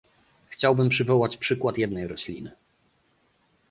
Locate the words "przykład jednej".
1.37-2.07